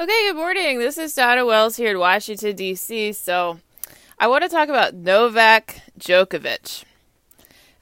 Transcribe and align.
Okay, 0.00 0.28
good 0.28 0.36
morning. 0.36 0.78
This 0.78 0.96
is 0.96 1.12
Donna 1.12 1.44
Wells 1.44 1.76
here 1.76 1.90
in 1.90 1.98
Washington, 1.98 2.54
D.C. 2.54 3.14
So, 3.14 3.58
I 4.16 4.28
want 4.28 4.44
to 4.44 4.48
talk 4.48 4.68
about 4.68 4.94
Novak 4.94 5.80
Djokovic. 5.98 6.84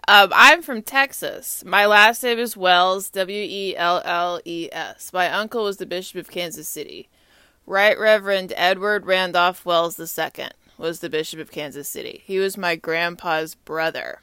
Um, 0.08 0.30
I'm 0.34 0.62
from 0.62 0.80
Texas. 0.80 1.62
My 1.66 1.84
last 1.84 2.22
name 2.22 2.38
is 2.38 2.56
Wells, 2.56 3.10
W 3.10 3.38
E 3.46 3.76
L 3.76 4.00
L 4.02 4.40
E 4.46 4.70
S. 4.72 5.12
My 5.12 5.30
uncle 5.30 5.64
was 5.64 5.76
the 5.76 5.84
Bishop 5.84 6.18
of 6.18 6.30
Kansas 6.30 6.66
City. 6.66 7.10
Right 7.66 7.98
Reverend 7.98 8.54
Edward 8.56 9.04
Randolph 9.04 9.66
Wells 9.66 10.00
II 10.00 10.46
was 10.78 11.00
the 11.00 11.10
Bishop 11.10 11.38
of 11.38 11.52
Kansas 11.52 11.86
City. 11.86 12.22
He 12.24 12.38
was 12.38 12.56
my 12.56 12.76
grandpa's 12.76 13.56
brother. 13.56 14.22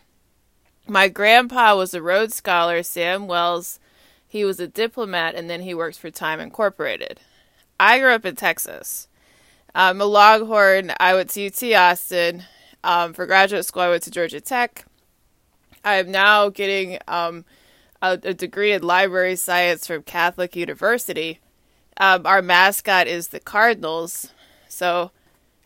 My 0.87 1.09
grandpa 1.09 1.75
was 1.75 1.93
a 1.93 2.01
Rhodes 2.01 2.33
Scholar, 2.33 2.81
Sam 2.81 3.27
Wells. 3.27 3.79
He 4.27 4.43
was 4.43 4.59
a 4.59 4.67
diplomat, 4.67 5.35
and 5.35 5.47
then 5.47 5.61
he 5.61 5.75
worked 5.75 5.99
for 5.99 6.09
Time 6.09 6.39
Incorporated. 6.39 7.19
I 7.83 7.99
grew 7.99 8.13
up 8.13 8.25
in 8.25 8.37
Texas. 8.37 9.09
I'm 9.75 9.99
a 9.99 10.05
Longhorn. 10.05 10.93
I 11.01 11.15
went 11.15 11.31
to 11.31 11.45
UT 11.45 11.61
Austin. 11.73 12.45
Um, 12.81 13.11
for 13.11 13.25
graduate 13.25 13.65
school, 13.65 13.81
I 13.81 13.89
went 13.89 14.03
to 14.03 14.11
Georgia 14.11 14.39
Tech. 14.39 14.85
I 15.83 15.95
am 15.95 16.09
now 16.09 16.47
getting 16.47 16.99
um, 17.09 17.43
a, 18.01 18.11
a, 18.23 18.33
degree 18.33 18.71
in 18.71 18.83
library 18.83 19.35
science 19.35 19.85
from 19.85 20.03
Catholic 20.03 20.55
University. 20.55 21.41
Um, 21.97 22.25
our 22.25 22.41
mascot 22.41 23.07
is 23.07 23.27
the 23.27 23.41
Cardinals. 23.41 24.31
So, 24.69 25.11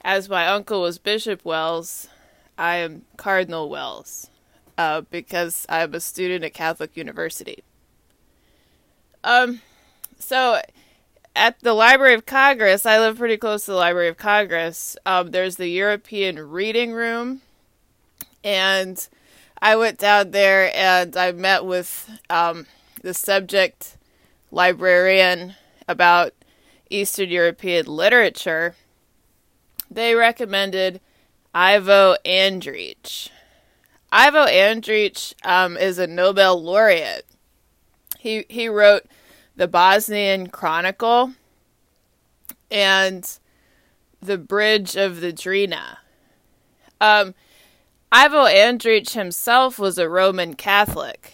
as 0.02 0.27
my 0.27 0.48
uncle 0.48 0.82
was 0.82 0.98
Bishop 0.98 1.46
Wells, 1.46 2.08
I 2.58 2.77
am 2.77 3.04
Cardinal 3.18 3.70
Wells 3.70 4.32
uh, 4.76 5.02
because 5.02 5.68
I'm 5.70 5.94
a 5.94 5.99
student 5.99 6.44
at 6.44 6.55
Catholic 6.55 6.98
University. 6.98 7.63
Um, 9.24 9.62
so 10.18 10.60
at 11.38 11.59
the 11.59 11.73
Library 11.73 12.16
of 12.16 12.26
Congress, 12.26 12.86
I 12.86 13.00
live 13.00 13.18
pretty 13.18 13.38
close 13.38 13.66
to 13.66 13.72
the 13.72 13.77
Library 13.77 14.08
of 14.08 14.18
Congress. 14.18 14.98
Um, 15.05 15.30
there's 15.30 15.55
the 15.57 15.68
European 15.68 16.40
Reading 16.49 16.93
Room, 16.93 17.41
and 18.43 19.07
I 19.62 19.76
went 19.76 19.99
down 19.99 20.32
there 20.32 20.76
and 20.76 21.15
I 21.15 21.32
met 21.32 21.63
with 21.63 22.10
um, 22.30 22.65
the 23.04 23.13
subject 23.13 23.98
librarian 24.52 25.54
about 25.88 26.34
Eastern 26.90 27.30
European 27.30 27.85
literature. 27.85 28.76
They 29.91 30.15
recommended 30.15 31.02
Ivo 31.54 32.15
Andrić. 32.26 33.30
Ivo 34.12 34.46
Andrić 34.48 35.34
um, 35.46 35.77
is 35.77 35.99
a 35.99 36.08
Nobel 36.08 36.62
laureate. 36.62 37.26
He 38.18 38.46
he 38.49 38.68
wrote 38.68 39.05
the 39.58 39.68
Bosnian 39.68 40.48
Chronicle, 40.48 41.34
and 42.72 43.38
the 44.22 44.38
Bridge 44.38 44.96
of 44.96 45.20
the 45.20 45.34
Drina. 45.34 45.98
Um, 47.02 47.36
Ivo 48.12 48.46
Andrić 48.46 49.14
himself 49.14 49.77
was 49.77 49.98
a 49.98 50.08
Roman 50.08 50.54
Catholic. 50.54 51.34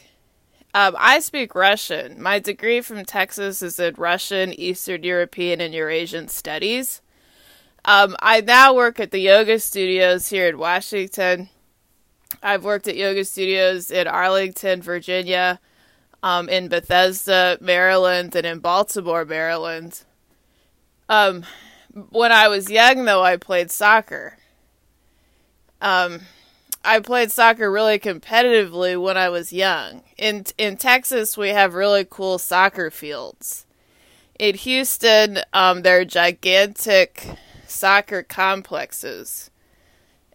Um, 0.74 0.96
I 0.98 1.20
speak 1.20 1.54
Russian. 1.54 2.20
My 2.20 2.40
degree 2.40 2.82
from 2.82 3.06
Texas 3.06 3.62
is 3.62 3.80
in 3.80 3.94
Russian, 3.96 4.54
Eastern 4.54 5.04
European, 5.04 5.62
and 5.62 5.74
Eurasian 5.74 6.30
Studies. 6.30 7.02
Um, 7.86 8.16
I 8.20 8.42
now 8.42 8.74
work 8.74 9.00
at 9.00 9.12
the 9.12 9.20
yoga 9.20 9.60
studios 9.60 10.30
here 10.30 10.48
in 10.48 10.58
Washington. 10.58 11.50
I've 12.42 12.64
worked 12.64 12.88
at 12.88 12.96
yoga 12.96 13.26
studios 13.26 13.92
in 13.92 14.08
Arlington, 14.08 14.82
Virginia, 14.82 15.60
um, 16.24 16.48
in 16.48 16.70
Bethesda, 16.70 17.58
Maryland, 17.60 18.34
and 18.36 18.48
in 18.48 18.60
Baltimore, 18.60 19.26
Maryland. 19.26 20.04
Um, 21.10 21.44
when 22.10 22.32
I 22.32 22.48
was 22.48 22.72
young, 22.72 23.04
though, 23.04 23.22
I 23.22 23.36
played 23.36 23.70
soccer. 23.70 24.38
Um, 25.82 26.22
I 26.84 27.02
played 27.02 27.30
soccer 27.30 27.70
really 27.70 28.00
competitively 28.00 29.00
when 29.00 29.18
I 29.18 29.30
was 29.30 29.54
young. 29.54 30.04
In 30.18 30.46
in 30.58 30.78
Texas, 30.78 31.38
we 31.38 31.50
have 31.50 31.74
really 31.74 32.06
cool 32.10 32.38
soccer 32.40 32.90
fields. 32.90 33.66
In 34.40 34.56
Houston, 34.56 35.40
um, 35.52 35.82
there 35.82 36.00
are 36.00 36.06
gigantic 36.06 37.28
soccer 37.68 38.24
complexes. 38.24 39.52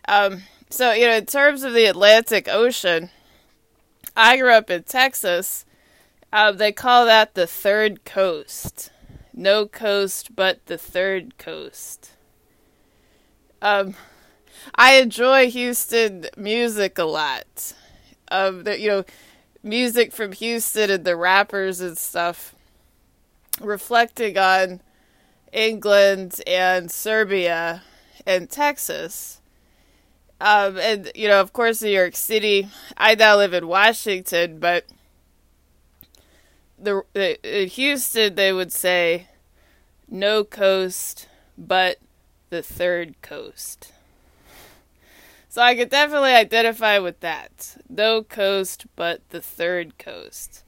Um, 0.07 0.43
so 0.69 0.93
you 0.93 1.07
know, 1.07 1.17
in 1.17 1.27
terms 1.27 1.62
of 1.62 1.73
the 1.73 1.87
Atlantic 1.87 2.47
Ocean, 2.47 3.11
I 4.15 4.37
grew 4.37 4.53
up 4.53 4.71
in 4.71 4.83
Texas, 4.83 5.65
uh, 6.33 6.53
they 6.53 6.72
call 6.72 7.06
that 7.06 7.34
the 7.34 7.47
third 7.47 8.05
coast. 8.05 8.91
No 9.33 9.66
coast 9.66 10.34
but 10.34 10.66
the 10.66 10.78
third 10.78 11.39
coast. 11.39 12.11
Um, 13.62 13.94
I 14.75 14.94
enjoy 14.94 15.50
Houston 15.50 16.27
music 16.37 16.99
a 16.99 17.05
lot. 17.05 17.75
Um, 18.31 18.65
the, 18.65 18.78
you 18.78 18.88
know, 18.88 19.05
music 19.62 20.12
from 20.12 20.33
Houston 20.33 20.91
and 20.91 21.05
the 21.05 21.17
rappers 21.17 21.81
and 21.81 21.97
stuff, 21.97 22.55
reflecting 23.61 24.37
on 24.37 24.81
England 25.53 26.41
and 26.47 26.91
Serbia 26.91 27.83
and 28.27 28.50
Texas. 28.50 29.41
Um, 30.41 30.78
and 30.78 31.11
you 31.15 31.27
know, 31.27 31.41
of 31.41 31.53
course, 31.53 31.83
New 31.83 31.91
York 31.91 32.15
City. 32.15 32.69
I 32.97 33.15
now 33.15 33.37
live 33.37 33.55
in 33.55 33.67
Washington, 33.67 34.59
but 34.59 34.84
the, 36.81 37.03
in 37.43 37.69
Houston 37.69 38.34
they 38.34 38.53
would 38.53 38.72
say 38.72 39.28
no 40.09 40.44
coast 40.44 41.28
but 41.56 41.99
the 42.50 42.62
third 42.62 43.21
coast. 43.21 43.93
So 45.49 45.62
I 45.62 45.75
could 45.75 45.91
definitely 45.91 46.34
identify 46.34 46.99
with 46.99 47.21
that. 47.21 47.77
No 47.88 48.22
coast 48.22 48.87
but 48.97 49.28
the 49.31 49.41
third 49.41 49.99
coast. 49.99 50.62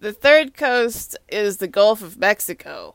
The 0.00 0.12
third 0.12 0.54
coast 0.54 1.16
is 1.28 1.58
the 1.58 1.68
Gulf 1.68 2.02
of 2.02 2.18
Mexico. 2.18 2.94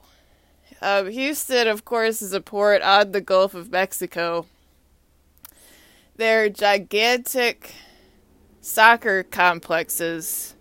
Um, 0.82 1.10
Houston, 1.10 1.68
of 1.68 1.86
course, 1.86 2.22
is 2.22 2.34
a 2.34 2.42
port 2.42 2.82
on 2.82 3.12
the 3.12 3.22
Gulf 3.22 3.56
of 3.56 3.72
Mexico. 3.72 4.46
They're 6.16 6.50
gigantic 6.50 7.74
soccer 8.62 9.24
complexes 9.24 10.56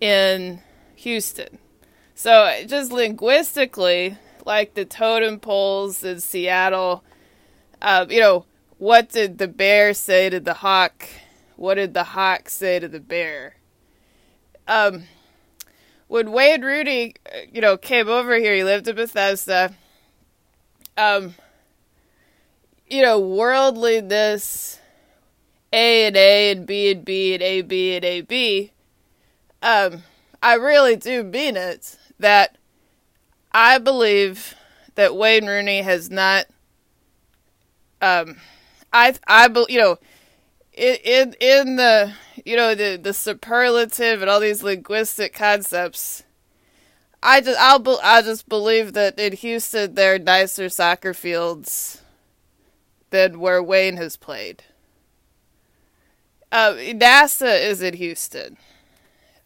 in 0.00 0.60
Houston. 0.98 1.58
So 2.14 2.52
just 2.66 2.90
linguistically, 2.90 4.16
like 4.44 4.74
the 4.74 4.84
totem 4.84 5.38
poles 5.38 6.02
in 6.02 6.20
Seattle, 6.20 7.04
uh, 7.80 8.06
you 8.08 8.20
know, 8.20 8.44
what 8.78 9.08
did 9.08 9.38
the 9.38 9.48
bear 9.48 9.94
say 9.94 10.28
to 10.28 10.40
the 10.40 10.54
hawk? 10.54 11.08
What 11.56 11.74
did 11.74 11.94
the 11.94 12.04
hawk 12.04 12.48
say 12.48 12.78
to 12.80 12.88
the 12.88 13.00
bear? 13.00 13.56
Um, 14.66 15.04
when 16.08 16.32
Wayne 16.32 16.62
Rooney, 16.62 17.14
you 17.52 17.60
know, 17.60 17.76
came 17.76 18.08
over 18.08 18.36
here, 18.36 18.54
he 18.54 18.64
lived 18.64 18.88
in 18.88 18.96
Bethesda. 18.96 19.74
Um, 20.96 21.34
you 22.88 23.02
know, 23.02 23.20
worldliness, 23.20 24.80
A 25.72 26.06
and 26.06 26.16
A 26.16 26.50
and 26.50 26.66
B 26.66 26.90
and 26.90 27.04
B 27.04 27.34
and 27.34 27.42
A 27.42 27.62
B 27.62 27.96
and 27.96 28.04
A 28.04 28.20
B. 28.22 28.72
Um, 29.62 30.02
I 30.42 30.54
really 30.54 30.96
do 30.96 31.22
mean 31.22 31.56
it 31.56 31.98
that 32.18 32.56
I 33.52 33.78
believe 33.78 34.54
that 34.94 35.16
Wayne 35.16 35.46
Rooney 35.46 35.82
has 35.82 36.10
not 36.10 36.46
um 38.00 38.36
I 38.92 39.14
I 39.26 39.48
you 39.68 39.78
know 39.78 39.98
in 40.72 41.34
in 41.40 41.76
the 41.76 42.12
you 42.44 42.56
know 42.56 42.74
the 42.74 42.98
the 43.02 43.12
superlative 43.12 44.22
and 44.22 44.30
all 44.30 44.40
these 44.40 44.62
linguistic 44.62 45.32
concepts 45.32 46.22
I 47.22 47.40
just 47.40 47.58
I'll 47.60 47.98
I 48.02 48.22
just 48.22 48.48
believe 48.48 48.92
that 48.92 49.18
in 49.18 49.32
Houston 49.32 49.94
there 49.94 50.14
are 50.14 50.18
nicer 50.18 50.68
soccer 50.68 51.12
fields 51.12 52.02
than 53.10 53.40
where 53.40 53.62
Wayne 53.62 53.96
has 53.96 54.16
played. 54.16 54.62
Uh, 56.52 56.74
NASA 56.74 57.60
is 57.60 57.82
in 57.82 57.94
Houston. 57.94 58.56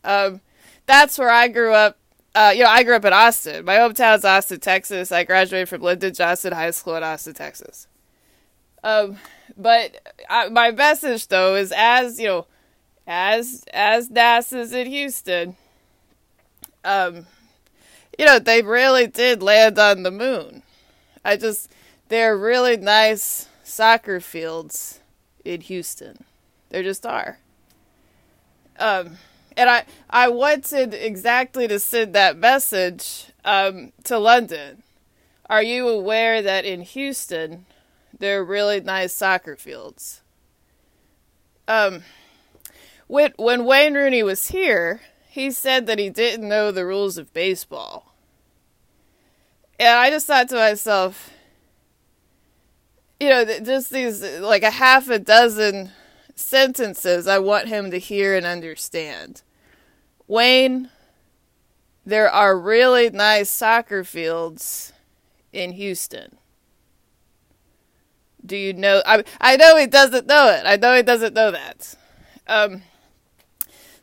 Um, 0.05 0.41
that's 0.87 1.19
where 1.19 1.31
I 1.31 1.49
grew 1.49 1.73
up. 1.73 1.99
Uh, 2.35 2.53
you 2.55 2.63
know, 2.63 2.71
I 2.71 2.83
grew 2.83 2.97
up 2.97 3.05
in 3.05 3.13
Austin. 3.13 3.65
My 3.65 3.77
hometown's 3.77 4.25
Austin, 4.25 4.61
Texas. 4.61 5.13
I 5.13 5.25
graduated 5.25 5.69
from 5.69 5.83
Lyndon 5.83 6.15
Johnson 6.15 6.53
High 6.53 6.71
School 6.71 6.97
in 6.97 7.03
Austin, 7.03 7.35
Texas. 7.35 7.87
Um, 8.83 9.19
but 9.57 9.97
I, 10.29 10.49
my 10.49 10.71
message 10.71 11.29
though 11.29 11.55
is 11.55 11.73
as 11.77 12.19
you 12.19 12.27
know, 12.27 12.47
as 13.07 13.65
as 13.73 14.09
NASA's 14.09 14.73
in 14.73 14.87
Houston. 14.87 15.57
Um, 16.85 17.27
you 18.19 18.27
know, 18.27 18.39
they 18.39 18.63
really 18.63 19.07
did 19.07 19.43
land 19.43 19.79
on 19.79 20.03
the 20.03 20.11
moon. 20.11 20.63
I 21.25 21.37
just 21.37 21.71
they're 22.09 22.37
really 22.37 22.77
nice 22.77 23.49
soccer 23.63 24.21
fields 24.21 25.01
in 25.45 25.61
Houston. 25.61 26.25
There 26.71 26.83
just 26.83 27.07
are. 27.07 27.39
Um 28.79 29.19
and 29.57 29.69
I 29.69 29.85
I 30.11 30.29
wanted 30.29 30.95
exactly 30.95 31.69
to 31.69 31.79
send 31.79 32.15
that 32.15 32.37
message 32.37 33.27
um, 33.45 33.93
to 34.05 34.19
London. 34.19 34.83
are 35.49 35.63
you 35.63 35.89
aware 35.89 36.41
that 36.43 36.65
in 36.65 36.83
Houston 36.83 37.67
there 38.19 38.41
are 38.41 38.45
really 38.45 38.81
nice 38.81 39.13
soccer 39.13 39.57
fields? 39.57 40.23
Um, 41.69 42.03
when 43.07 43.33
when 43.37 43.65
Wayne 43.65 43.95
Rooney 43.95 44.23
was 44.23 44.49
here, 44.49 45.01
he 45.29 45.51
said 45.51 45.87
that 45.87 45.99
he 45.99 46.11
didn't 46.11 46.49
know 46.49 46.71
the 46.71 46.87
rules 46.87 47.19
of 47.19 47.33
baseball, 47.33 48.15
and 49.79 49.89
I 49.89 50.11
just 50.11 50.27
thought 50.27 50.49
to 50.51 50.57
myself, 50.57 51.31
you 53.21 53.29
know, 53.29 53.45
just 53.45 53.91
these 53.91 54.23
like 54.41 54.63
a 54.63 54.71
half 54.71 55.09
a 55.09 55.19
dozen 55.19 55.93
sentences 56.43 57.27
I 57.27 57.39
want 57.39 57.69
him 57.69 57.91
to 57.91 57.99
hear 57.99 58.37
and 58.37 58.47
understand. 58.47 59.43
Wayne, 60.27 60.91
there 62.05 62.31
are 62.31 62.59
really 62.59 63.11
nice 63.11 63.51
soccer 63.51 64.05
fields 64.05 64.93
in 65.53 65.73
Houston. 65.73 66.39
Do 68.45 68.57
you 68.57 68.73
know? 68.73 69.03
I 69.07 69.25
I 69.41 69.57
know 69.57 69.77
he 69.77 69.87
doesn't 69.87 70.27
know 70.27 70.49
it. 70.49 70.65
I 70.67 70.77
know 70.77 70.97
he 70.97 71.03
doesn't 71.03 71.35
know 71.35 71.53
that. 71.53 71.95
Um, 72.49 72.83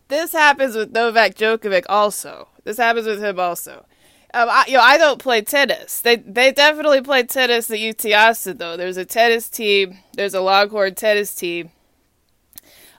this 0.08 0.32
happens 0.32 0.76
with 0.76 0.92
Novak 0.92 1.36
Djokovic 1.36 1.86
also. 1.90 2.48
This 2.64 2.78
happens 2.78 3.06
with 3.06 3.22
him 3.22 3.40
also. 3.40 3.86
Um, 4.34 4.48
I, 4.50 4.66
you 4.68 4.74
know, 4.74 4.82
I 4.82 4.98
don't 4.98 5.20
play 5.20 5.42
tennis. 5.42 6.02
They 6.02 6.18
they 6.18 6.52
definitely 6.52 7.02
play 7.02 7.24
tennis 7.24 7.70
at 7.72 7.80
UT 7.80 8.06
Austin 8.14 8.58
though. 8.58 8.78
There's 8.78 8.98
a 8.98 9.06
tennis 9.06 9.50
team. 9.50 10.00
There's 10.14 10.34
a 10.34 10.42
Longhorn 10.42 10.96
tennis 10.96 11.34
team. 11.34 11.72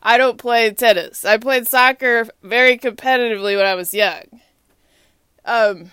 I 0.03 0.19
don't 0.19 0.39
play 0.39 0.71
tennis. 0.73 1.25
I 1.25 1.37
played 1.37 1.67
soccer 1.67 2.27
very 2.43 2.79
competitively 2.79 3.57
when 3.57 3.67
I 3.67 3.75
was 3.75 3.93
young. 3.93 4.23
Um, 5.45 5.91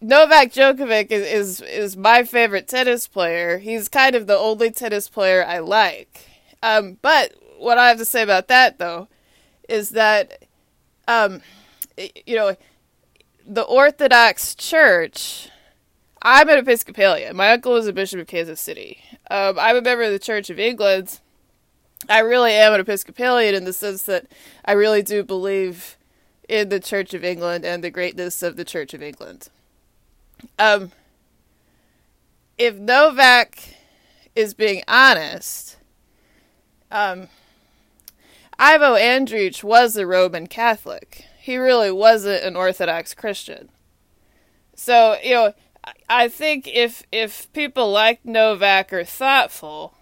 Novak 0.00 0.52
Djokovic 0.52 1.10
is, 1.10 1.60
is 1.60 1.60
is 1.60 1.96
my 1.96 2.24
favorite 2.24 2.66
tennis 2.66 3.06
player. 3.06 3.58
He's 3.58 3.88
kind 3.88 4.14
of 4.14 4.26
the 4.26 4.38
only 4.38 4.70
tennis 4.70 5.08
player 5.08 5.44
I 5.44 5.58
like. 5.58 6.26
Um, 6.62 6.98
but 7.02 7.34
what 7.58 7.76
I 7.76 7.88
have 7.88 7.98
to 7.98 8.04
say 8.06 8.22
about 8.22 8.48
that 8.48 8.78
though 8.78 9.08
is 9.68 9.90
that 9.90 10.44
um, 11.06 11.42
you 12.26 12.36
know 12.36 12.56
the 13.46 13.62
Orthodox 13.62 14.54
Church. 14.54 15.48
I'm 16.22 16.50
an 16.50 16.58
Episcopalian. 16.58 17.34
My 17.34 17.52
uncle 17.52 17.72
was 17.72 17.86
a 17.86 17.94
bishop 17.94 18.20
of 18.20 18.26
Kansas 18.26 18.60
City. 18.60 18.98
Um, 19.30 19.58
I'm 19.58 19.76
a 19.76 19.80
member 19.80 20.02
of 20.02 20.12
the 20.12 20.18
Church 20.18 20.50
of 20.50 20.58
England. 20.58 21.18
I 22.08 22.20
really 22.20 22.52
am 22.52 22.72
an 22.72 22.80
Episcopalian 22.80 23.54
in 23.54 23.64
the 23.64 23.72
sense 23.72 24.02
that 24.04 24.26
I 24.64 24.72
really 24.72 25.02
do 25.02 25.22
believe 25.22 25.96
in 26.48 26.68
the 26.68 26.80
Church 26.80 27.14
of 27.14 27.24
England 27.24 27.64
and 27.64 27.84
the 27.84 27.90
greatness 27.90 28.42
of 28.42 28.56
the 28.56 28.64
Church 28.64 28.94
of 28.94 29.02
England. 29.02 29.48
Um, 30.58 30.92
if 32.58 32.74
Novak 32.74 33.76
is 34.34 34.54
being 34.54 34.82
honest, 34.88 35.76
um, 36.90 37.28
Ivo 38.58 38.94
Andrić 38.94 39.62
was 39.62 39.96
a 39.96 40.06
Roman 40.06 40.46
Catholic. 40.46 41.24
He 41.40 41.56
really 41.56 41.90
wasn't 41.90 42.44
an 42.44 42.56
Orthodox 42.56 43.14
Christian. 43.14 43.70
So, 44.74 45.16
you 45.22 45.34
know, 45.34 45.54
I 46.08 46.28
think 46.28 46.68
if 46.68 47.02
if 47.12 47.50
people 47.52 47.90
like 47.90 48.24
Novak 48.24 48.92
are 48.92 49.04
thoughtful, 49.04 49.94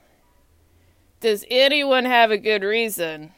does 1.20 1.44
anyone 1.50 2.04
have 2.04 2.30
a 2.30 2.38
good 2.38 2.62
reason 2.62 3.32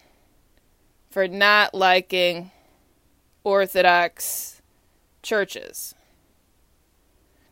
for 1.11 1.27
not 1.27 1.75
liking 1.75 2.51
Orthodox 3.45 4.61
churches. 5.23 5.95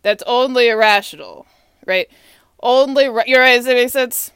That's 0.02 0.22
only 0.26 0.68
irrational, 0.68 1.46
right? 1.86 2.08
Only 2.60 3.04
you're 3.04 3.40
right. 3.40 3.56
Does 3.56 3.66
it 3.66 3.74
make 3.74 3.90
sense? 3.90 4.30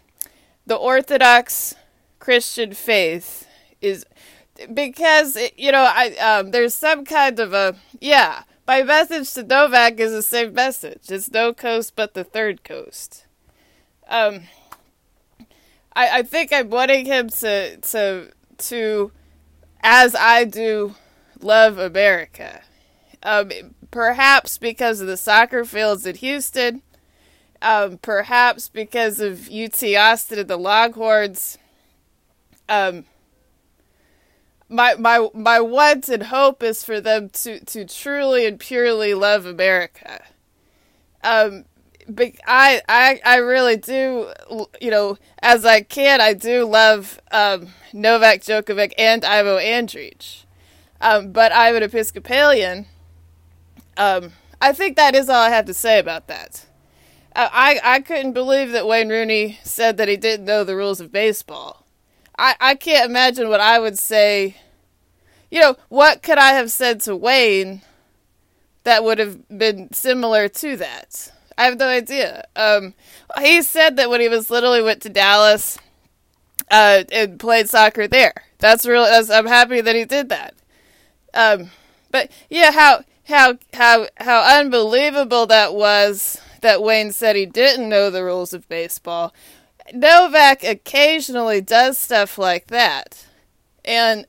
The 0.67 0.75
Orthodox 0.75 1.75
Christian 2.19 2.73
faith 2.73 3.47
is 3.81 4.05
because 4.73 5.37
you 5.57 5.73
know 5.73 5.85
I 5.89 6.17
um, 6.17 6.51
there's 6.51 6.75
some 6.75 7.05
kind 7.05 7.39
of 7.39 7.53
a 7.53 7.77
yeah. 8.01 8.43
My 8.67 8.85
message 8.85 9.33
to 9.35 9.43
Novak 9.43 9.99
is 9.99 10.13
the 10.13 10.23
same 10.23 10.55
message. 10.55 11.11
It's 11.11 11.31
no 11.31 11.53
coast 11.53 11.95
but 11.97 12.15
the 12.15 12.23
third 12.23 12.63
coast. 12.63 13.27
Um, 14.09 14.43
I 15.95 16.19
I 16.19 16.23
think 16.23 16.53
I'm 16.53 16.71
wanting 16.71 17.07
him 17.07 17.29
to 17.29 17.77
to 17.77 18.33
to 18.59 19.13
as 19.83 20.15
I 20.15 20.45
do 20.45 20.95
love 21.41 21.79
America. 21.79 22.63
Um, 23.23 23.51
perhaps 23.91 24.59
because 24.59 25.01
of 25.01 25.07
the 25.07 25.17
soccer 25.17 25.65
fields 25.65 26.07
at 26.07 26.17
Houston, 26.17 26.83
um, 27.61 27.99
perhaps 27.99 28.69
because 28.69 29.21
of 29.21 29.49
UT 29.51 29.83
Austin 29.83 30.41
and 30.41 30.49
the 30.49 30.57
Longhorns. 30.57 31.59
Um, 32.69 33.05
my 34.69 34.95
my 34.95 35.29
my 35.35 35.61
want 35.61 36.09
and 36.09 36.25
hope 36.25 36.63
is 36.63 36.83
for 36.83 37.01
them 37.01 37.29
to 37.31 37.61
to 37.65 37.85
truly 37.85 38.47
and 38.47 38.59
purely 38.59 39.15
love 39.15 39.47
America. 39.47 40.25
Um, 41.23 41.67
but 42.09 42.33
I 42.47 42.83
I 42.89 43.21
I 43.25 43.37
really 43.37 43.77
do, 43.77 44.33
you 44.81 44.91
know, 44.91 45.19
as 45.41 45.65
I 45.65 45.83
can, 45.83 46.21
I 46.21 46.33
do 46.35 46.65
love 46.65 47.21
um, 47.31 47.69
Novak 47.93 48.43
Djokovic 48.43 48.93
and 48.99 49.25
Ivo 49.25 49.59
Andrić. 49.59 50.45
Um, 51.01 51.33
but 51.33 51.53
I'm 51.53 51.75
an 51.77 51.83
Episcopalian. 51.83 52.87
Um, 53.97 54.33
I 54.61 54.73
think 54.73 54.97
that 54.97 55.15
is 55.15 55.29
all 55.29 55.43
I 55.43 55.51
have 55.51 55.67
to 55.67 55.75
say 55.75 55.99
about 55.99 56.29
that. 56.29 56.67
Uh, 57.35 57.49
I 57.53 57.81
I 57.83 58.01
couldn't 58.01 58.33
believe 58.33 58.73
that 58.73 58.87
Wayne 58.87 59.09
Rooney 59.09 59.59
said 59.65 59.97
that 59.97 60.09
he 60.09 60.17
didn't 60.17 60.47
know 60.47 60.65
the 60.65 60.77
rules 60.77 61.01
of 61.01 61.13
baseball. 61.13 61.85
I 62.39 62.55
I 62.61 62.75
can't 62.75 63.09
imagine 63.09 63.49
what 63.49 63.61
I 63.61 63.79
would 63.79 63.99
say. 63.99 64.57
You 65.51 65.61
know, 65.61 65.77
what 65.89 66.23
could 66.23 66.39
I 66.39 66.51
have 66.53 66.71
said 66.71 67.01
to 67.03 67.15
Wayne 67.15 67.83
that 68.85 69.05
would 69.05 69.19
have 69.19 69.47
been 69.49 69.93
similar 69.93 70.49
to 70.49 70.77
that? 70.77 71.33
I 71.63 71.67
have 71.67 71.79
no 71.79 71.87
idea. 71.87 72.45
Um, 72.57 72.95
he 73.41 73.63
said 73.63 73.95
that 73.97 74.11
when 74.11 74.21
he 74.21 74.29
was 74.29 74.49
he 74.49 74.83
went 74.83 75.01
to 75.03 75.09
Dallas 75.09 75.79
uh, 76.73 77.05
and 77.13 77.39
played 77.39 77.69
soccer 77.69 78.09
there. 78.09 78.35
That's 78.59 78.85
really. 78.85 79.09
That's, 79.09 79.31
I'm 79.31 79.47
happy 79.47 79.81
that 79.81 79.95
he 79.95 80.05
did 80.05 80.29
that. 80.31 80.55
Um, 81.33 81.71
but 82.11 82.33
yeah, 82.51 82.73
how 82.73 83.05
how 83.29 83.59
how 83.75 84.09
how 84.17 84.59
unbelievable 84.59 85.47
that 85.47 85.73
was 85.73 86.41
that 86.63 86.83
Wayne 86.83 87.13
said 87.13 87.37
he 87.37 87.47
didn't 87.47 87.89
know 87.89 88.11
the 88.11 88.25
rules 88.25 88.53
of 88.53 88.69
baseball. 88.69 89.33
Novak 89.95 90.65
occasionally 90.65 91.61
does 91.61 91.97
stuff 91.97 92.39
like 92.39 92.67
that, 92.69 93.25
and 93.85 94.27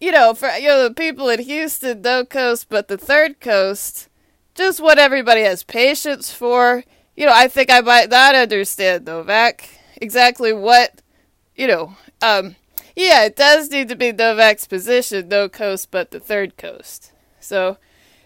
you 0.00 0.10
know, 0.10 0.34
for 0.34 0.48
you 0.50 0.66
know 0.66 0.88
the 0.88 0.94
people 0.94 1.28
in 1.28 1.40
Houston, 1.40 2.02
no 2.02 2.24
coast, 2.24 2.66
but 2.68 2.88
the 2.88 2.98
third 2.98 3.38
coast, 3.38 4.08
just 4.54 4.80
what 4.80 4.98
everybody 4.98 5.42
has 5.42 5.62
patience 5.62 6.32
for. 6.32 6.84
You 7.16 7.26
know, 7.26 7.32
I 7.34 7.48
think 7.48 7.70
I 7.70 7.80
might 7.80 8.10
not 8.10 8.34
understand 8.34 9.04
Novak 9.04 9.68
exactly 10.00 10.52
what, 10.52 11.00
you 11.54 11.66
know, 11.66 11.96
um, 12.22 12.56
yeah, 12.96 13.24
it 13.24 13.36
does 13.36 13.70
need 13.70 13.88
to 13.88 13.96
be 13.96 14.12
Novak's 14.12 14.66
position, 14.66 15.28
no 15.28 15.48
coast 15.48 15.90
but 15.90 16.10
the 16.10 16.20
third 16.20 16.56
coast. 16.56 17.12
So, 17.40 17.78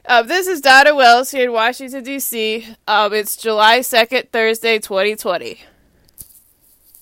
uh, 0.06 0.22
this 0.22 0.46
is 0.46 0.60
Donna 0.60 0.94
Wells 0.94 1.32
here 1.32 1.44
in 1.44 1.52
Washington, 1.52 2.02
D.C. 2.02 2.66
Um, 2.86 3.12
it's 3.12 3.36
July 3.36 3.80
2nd, 3.80 4.30
Thursday, 4.30 4.78
2020. 4.78 5.60